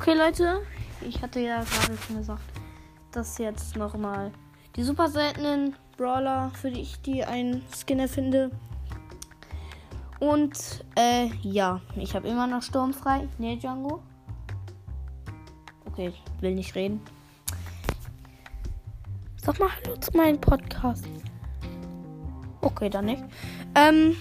[0.00, 0.62] Okay, Leute,
[1.00, 2.40] ich hatte ja gerade schon gesagt,
[3.10, 4.30] dass jetzt nochmal
[4.76, 8.52] die super seltenen Brawler, für die ich die einen Skin erfinde.
[10.20, 13.28] Und, äh, ja, ich habe immer noch sturmfrei.
[13.38, 14.00] Ne, Django?
[15.86, 17.00] Okay, ich will nicht reden.
[19.42, 21.08] Sag mal Hallo zu meinem Podcast.
[22.60, 23.24] Okay, dann nicht.
[23.74, 24.16] Ähm,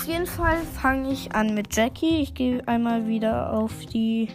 [0.00, 2.22] auf jeden Fall fange ich an mit Jackie.
[2.22, 4.28] Ich gehe einmal wieder auf die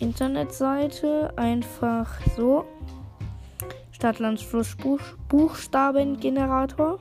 [0.00, 1.32] Internetseite.
[1.36, 2.64] Einfach so.
[3.92, 6.98] Stadtlandsfluss Buch Buchstabengenerator.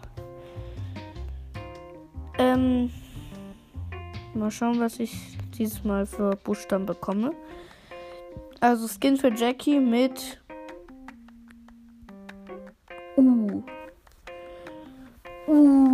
[2.37, 2.91] Ähm,
[4.35, 7.31] mal schauen, was ich dieses Mal für Buchstaben bekomme.
[8.59, 10.39] Also Skin für Jackie mit
[13.17, 13.63] U.
[15.47, 15.92] Uh.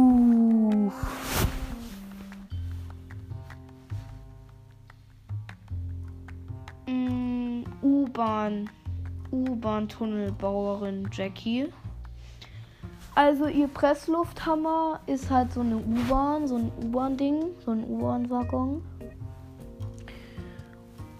[10.00, 11.68] U-Bahn-Tunnelbauerin Jackie.
[13.16, 18.82] Also ihr Presslufthammer ist halt so eine U-Bahn, so ein U-Bahn-Ding, so ein U-Bahn-Waggon.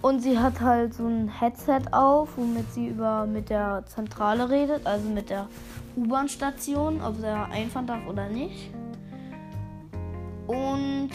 [0.02, 4.86] Und sie hat halt so ein Headset auf, womit sie über mit der Zentrale redet,
[4.86, 5.46] also mit der
[5.96, 8.70] U-Bahn-Station, ob sie da einfahren darf oder nicht.
[10.46, 11.10] Und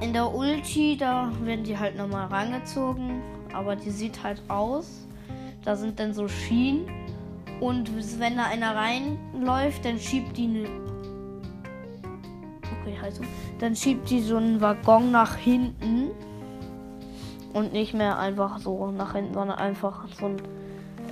[0.00, 3.22] in der Ulti, da werden die halt nochmal rangezogen,
[3.54, 5.06] aber die sieht halt aus.
[5.64, 6.88] Da sind dann so Schienen.
[7.60, 10.68] Und wenn da einer reinläuft, dann schiebt die eine.
[12.80, 13.22] Okay, halt so.
[13.60, 16.10] Dann schiebt die so einen Waggon nach hinten.
[17.52, 20.42] Und nicht mehr einfach so nach hinten, sondern einfach so ein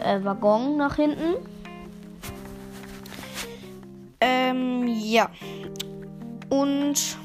[0.03, 1.37] äh, Waggon nach hinten.
[4.21, 5.31] Ähm, ja.
[6.49, 7.19] Und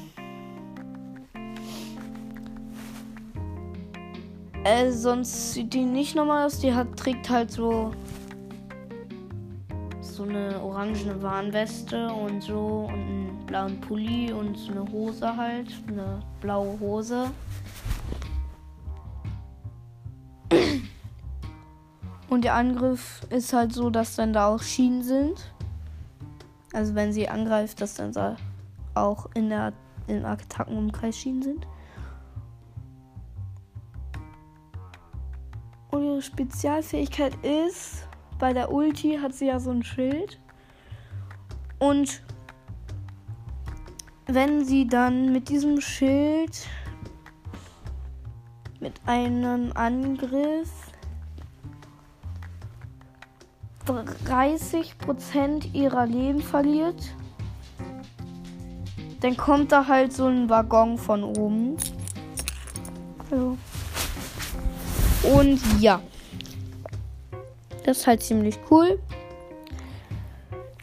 [4.66, 6.58] äh, sonst sieht die nicht normal aus.
[6.58, 7.92] Die hat, trägt halt so
[10.00, 15.68] so eine orangene Warnweste und so und einen blauen Pulli und so eine Hose halt,
[15.88, 17.30] eine blaue Hose.
[22.30, 25.52] Und der Angriff ist halt so, dass dann da auch Schienen sind.
[26.72, 28.36] Also wenn sie angreift, dass dann da
[28.94, 29.74] auch in der
[30.06, 31.66] im Attackenumkreis Schienen sind.
[36.20, 38.06] Spezialfähigkeit ist,
[38.38, 40.38] bei der Ulti hat sie ja so ein Schild.
[41.78, 42.22] Und
[44.26, 46.66] wenn sie dann mit diesem Schild
[48.80, 50.70] mit einem Angriff
[53.86, 57.14] 30% ihrer Leben verliert,
[59.20, 61.76] dann kommt da halt so ein Waggon von oben.
[63.30, 63.56] So.
[65.34, 66.00] Und ja.
[67.84, 68.98] Das ist halt ziemlich cool.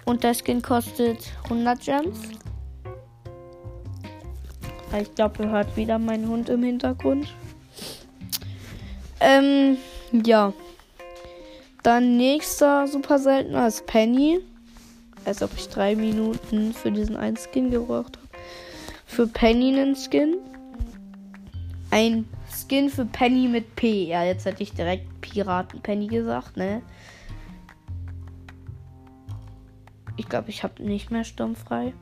[0.06, 2.20] Und der Skin kostet 100 Gems.
[5.00, 7.28] Ich glaube, ihr hört wieder meinen Hund im Hintergrund.
[9.20, 9.78] Ähm,
[10.12, 10.54] ja.
[11.82, 14.40] Dann nächster super seltener ist Penny.
[15.26, 18.28] Als ob ich drei Minuten für diesen einen Skin gebraucht habe.
[19.06, 20.38] Für Penny einen Skin.
[21.92, 22.26] Ein
[22.64, 24.06] Skin für Penny mit P.
[24.06, 26.82] Ja, jetzt hätte ich direkt Piraten Penny gesagt, ne?
[30.16, 31.94] Ich glaube, ich habe nicht mehr sturmfrei.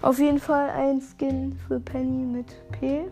[0.00, 3.08] Auf jeden Fall ein Skin für Penny mit P.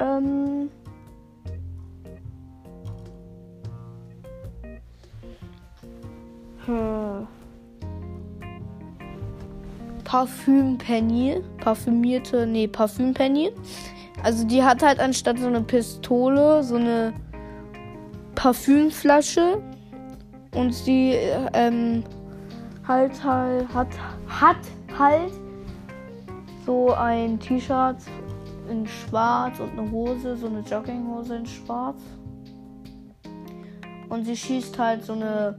[0.00, 0.70] Ähm.
[6.66, 7.26] Hm.
[10.08, 11.42] Parfüm Penny.
[11.58, 13.52] Parfümierte, nee, Parfüm Penny.
[14.22, 17.12] Also die hat halt anstatt so eine Pistole so eine
[18.34, 19.62] Parfümflasche.
[20.54, 21.12] Und sie
[21.52, 22.04] ähm,
[22.86, 23.88] halt, halt hat,
[24.28, 24.56] hat
[24.98, 25.30] halt
[26.64, 27.98] so ein T-Shirt
[28.70, 32.00] in schwarz und eine Hose, so eine Jogginghose in schwarz.
[34.08, 35.58] Und sie schießt halt so eine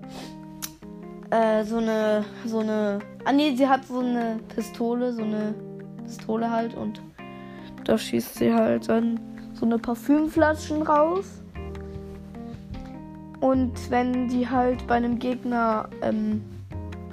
[1.32, 5.54] äh, so eine so eine ah nee, sie hat so eine Pistole, so eine
[6.04, 7.02] Pistole halt und
[7.86, 9.20] da schießt sie halt dann
[9.54, 11.26] so eine Parfümflaschen raus.
[13.40, 16.44] Und wenn die halt bei einem Gegner ähm,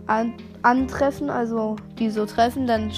[0.06, 2.90] an, antreffen, also die so treffen, dann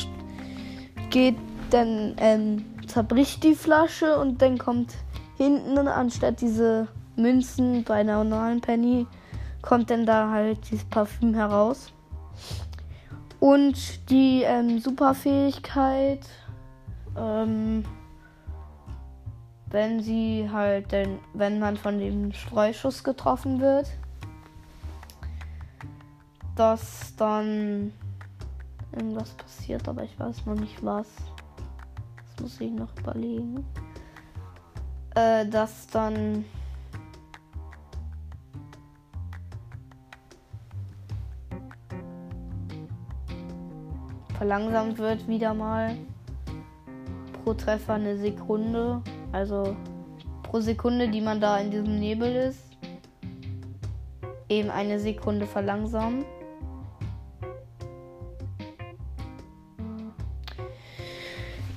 [1.10, 1.36] geht,
[1.70, 4.94] dann ähm, zerbricht die Flasche und dann kommt
[5.36, 9.06] hinten anstatt diese Münzen bei einer normalen Penny,
[9.62, 11.92] kommt dann da halt dieses Parfüm heraus.
[13.40, 16.26] Und die ähm, Superfähigkeit,
[17.16, 17.84] ähm,
[19.70, 23.88] wenn sie halt, denn, wenn man von dem Streuschuss getroffen wird,
[26.56, 27.92] dass dann
[28.92, 31.06] irgendwas passiert, aber ich weiß noch nicht was.
[32.16, 33.64] Das muss ich noch überlegen.
[35.14, 36.44] Äh, dass dann
[44.38, 45.96] verlangsamt wird wieder mal
[47.42, 49.02] pro Treffer eine Sekunde.
[49.32, 49.76] Also
[50.44, 52.62] pro Sekunde, die man da in diesem Nebel ist,
[54.48, 56.24] eben eine Sekunde verlangsamt.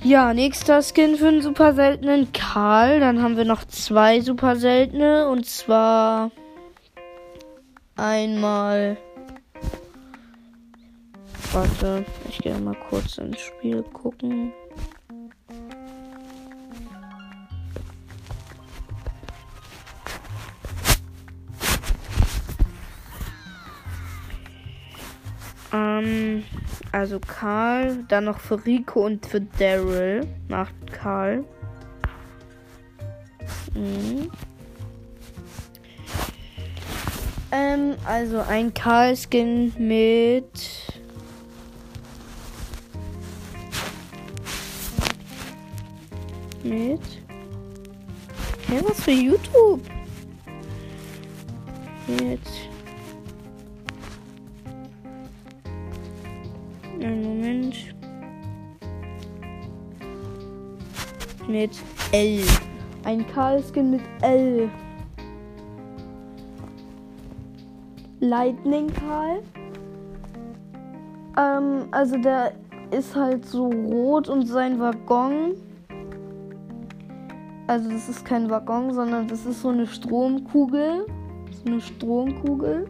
[0.04, 3.00] Ja, nächster Skin für einen super seltenen Karl.
[3.00, 5.28] Dann haben wir noch zwei super seltene.
[5.28, 6.30] Und zwar
[7.96, 8.96] einmal
[11.52, 14.52] Warte, ich gehe mal kurz ins Spiel gucken.
[25.72, 26.44] Ähm,
[26.90, 31.44] also Karl, dann noch für Rico und für Daryl macht Karl.
[33.74, 34.30] Mhm.
[37.50, 40.71] Ähm, also ein Karl-Skin mit
[46.72, 47.00] mit.
[48.68, 49.80] Hä, was für YouTube?
[52.06, 52.40] Mit.
[57.00, 57.94] Einen Moment.
[61.46, 61.70] Mit
[62.12, 62.40] L.
[63.04, 64.70] Ein Karl-Skin mit L.
[68.20, 69.42] Lightning Karl.
[71.36, 72.52] Ähm, also der
[72.92, 75.54] ist halt so rot und sein Waggon
[77.72, 81.06] also das ist kein Waggon, sondern das ist so eine Stromkugel.
[81.64, 82.86] So eine Stromkugel.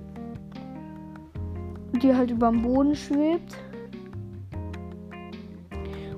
[2.02, 3.56] Die halt über dem Boden schwebt.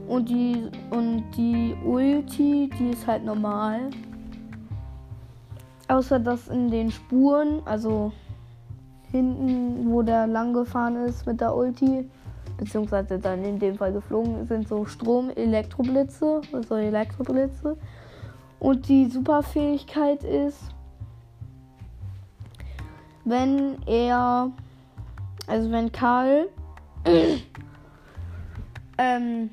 [0.08, 3.90] Und die, und die Ulti, die ist halt normal.
[5.88, 8.12] Außer dass in den Spuren, also
[9.10, 12.08] hinten, wo der lang gefahren ist mit der Ulti,
[12.56, 17.76] beziehungsweise dann in dem Fall geflogen, sind so Strom-Elektroblitze, also Elektroblitze.
[18.64, 20.58] Und die Superfähigkeit ist,
[23.26, 24.50] wenn er,
[25.46, 26.48] also wenn Karl,
[28.96, 29.50] ähm,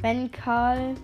[0.00, 0.94] wenn Karl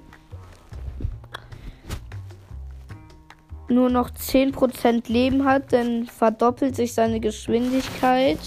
[3.69, 8.39] nur noch 10% Leben hat, dann verdoppelt sich seine Geschwindigkeit.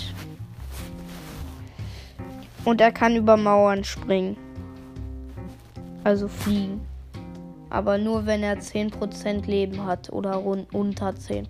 [2.65, 4.38] Und er kann über Mauern springen.
[6.03, 6.81] Also fliegen.
[7.69, 11.45] Aber nur wenn er 10% Leben hat oder rund unter 10%.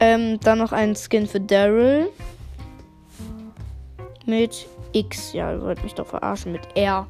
[0.00, 2.08] Ähm, dann noch ein Skin für Daryl.
[4.24, 5.32] Mit X.
[5.32, 6.52] Ja, ihr wollt mich doch verarschen.
[6.52, 7.06] Mit R.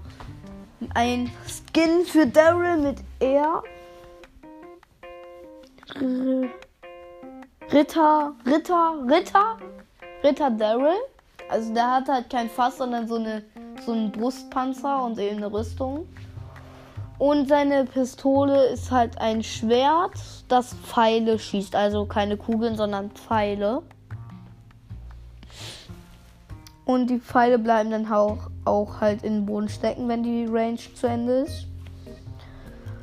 [0.95, 3.63] Ein Skin für Daryl mit R.
[7.73, 9.57] Ritter, Ritter, Ritter,
[10.25, 10.97] Ritter Daryl.
[11.51, 13.43] Also der hat halt kein Fass, sondern so, eine,
[13.85, 16.07] so einen Brustpanzer und eben eine Rüstung.
[17.19, 20.15] Und seine Pistole ist halt ein Schwert,
[20.49, 21.75] das Pfeile schießt.
[21.75, 23.83] Also keine Kugeln, sondern Pfeile.
[26.85, 30.79] Und die Pfeile bleiben dann auch, auch halt in den Boden stecken, wenn die Range
[30.95, 31.67] zu Ende ist.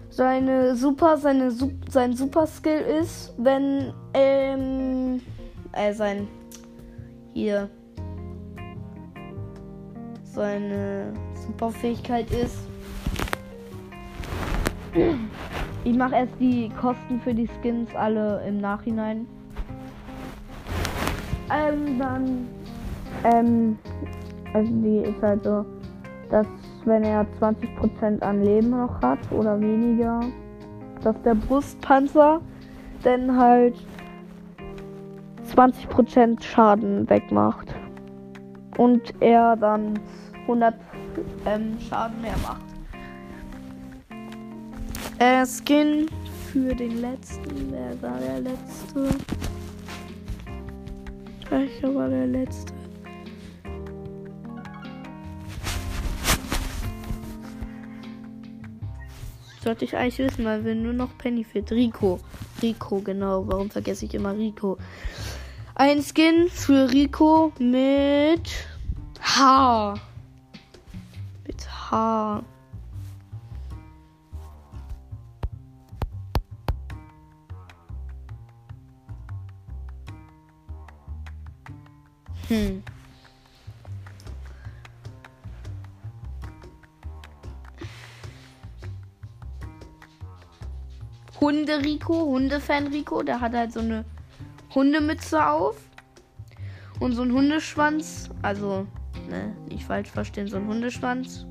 [0.10, 1.52] Seine Super, seine,
[1.90, 5.22] sein Super Skill ist, wenn ähm,
[5.74, 6.28] äh, sein
[7.34, 7.70] hier
[10.38, 12.58] seine Superfähigkeit ist.
[15.84, 19.28] Ich mache erst die Kosten für die Skins alle im Nachhinein.
[21.52, 22.48] Ähm, dann.
[23.24, 23.80] Ähm,
[24.54, 25.66] also die ist halt so,
[26.30, 26.48] dass
[26.86, 30.22] wenn er 20% an Leben noch hat oder weniger,
[31.04, 32.42] dass der Brustpanzer
[33.04, 33.76] dann halt
[35.56, 37.74] 20% Schaden wegmacht.
[38.78, 40.00] Und er dann
[40.48, 40.76] 100
[41.46, 42.62] ähm, Schaden mehr macht.
[45.20, 46.10] Äh, Skin
[46.52, 47.72] für den letzten.
[47.72, 49.10] Wer war der letzte?
[51.50, 52.78] Welcher war der letzte?
[59.68, 61.70] sollte ich eigentlich wissen, weil wir nur noch Penny fit.
[61.74, 62.22] Rico.
[62.62, 63.46] Rico, genau.
[63.48, 64.78] Warum vergesse ich immer Rico?
[65.76, 68.50] Ein Skin für Rico mit
[69.22, 69.96] H.
[71.90, 72.44] H.
[82.50, 82.84] Hm.
[91.40, 94.04] Hunde Rico, Hundefan Rico, der hat halt so eine
[94.74, 95.78] Hundemütze auf
[97.00, 98.88] und so ein Hundeschwanz, also
[99.30, 101.46] ne, nicht falsch verstehen, so ein Hundeschwanz.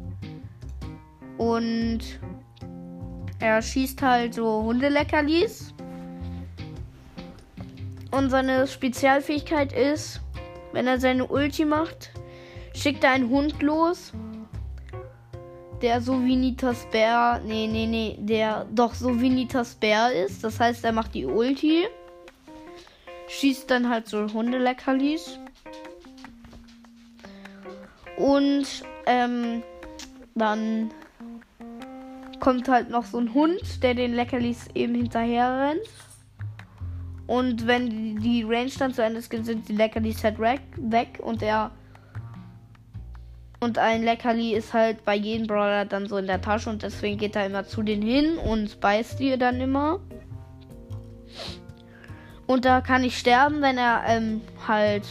[1.38, 2.00] Und
[3.38, 5.74] er schießt halt so Hundeleckerlis.
[8.10, 10.20] Und seine Spezialfähigkeit ist,
[10.72, 12.10] wenn er seine Ulti macht,
[12.74, 14.12] schickt er einen Hund los
[15.82, 20.42] der so wie Nitas Bär, nee, nee, nee, der doch so wie Nitas Bär ist.
[20.42, 21.86] Das heißt, er macht die Ulti,
[23.28, 25.38] schießt dann halt so Hundeleckerlis.
[28.16, 28.66] Und
[29.04, 29.62] ähm,
[30.34, 30.90] dann
[32.40, 35.88] kommt halt noch so ein Hund, der den Leckerlis eben hinterher rennt.
[37.26, 41.72] Und wenn die Range dann zu Ende ist, sind die Leckerlis halt weg und er
[43.58, 47.18] und ein Leckerli ist halt bei jedem Brawler dann so in der Tasche und deswegen
[47.18, 50.00] geht er immer zu denen hin und beißt die dann immer.
[52.46, 55.04] Und da kann ich sterben, wenn er ähm, halt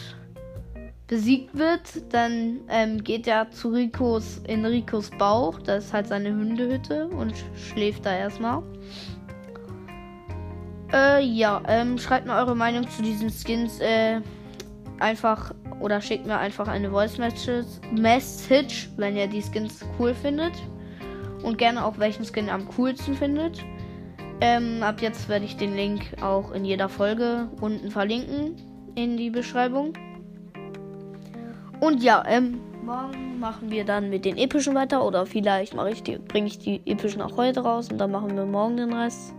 [1.07, 2.13] besiegt wird.
[2.13, 5.59] Dann ähm, geht er zu Ricos in Ricos Bauch.
[5.59, 8.63] Das ist halt seine Hundehütte und schläft da erstmal.
[10.93, 13.79] Äh, ja, ähm, schreibt mir eure Meinung zu diesen Skins.
[13.79, 14.21] Äh,
[15.00, 17.17] einfach oder schickt mir einfach eine Voice
[17.91, 20.53] Message, wenn ihr die Skins cool findet.
[21.43, 23.63] Und gerne auch welchen Skin am coolsten findet.
[24.41, 28.55] Ähm, ab jetzt werde ich den Link auch in jeder Folge unten verlinken
[28.95, 29.93] in die Beschreibung.
[31.85, 36.01] Und ja, ähm, morgen machen wir dann mit den epischen weiter oder vielleicht mache ich
[36.01, 39.35] die, bringe ich die epischen auch heute raus und dann machen wir morgen den Rest.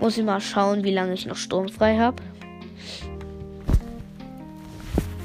[0.00, 2.22] Muss ich mal schauen, wie lange ich noch sturmfrei habe.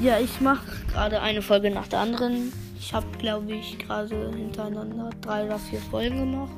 [0.02, 2.52] Ja, ich mache gerade eine Folge nach der anderen.
[2.78, 6.52] Ich habe, glaube ich, gerade hintereinander drei oder vier Folgen gemacht.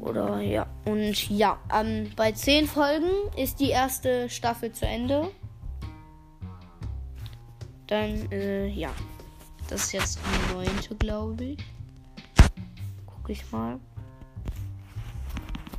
[0.00, 0.66] Oder ja.
[0.86, 5.28] Und ja, ähm, bei zehn Folgen ist die erste Staffel zu Ende.
[7.92, 8.88] Dann, äh, ja.
[9.68, 11.58] Das ist jetzt die neunte, glaube ich.
[13.04, 13.78] Guck ich mal.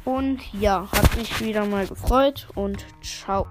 [0.05, 3.47] Und ja, hat mich wieder mal gefreut und ciao.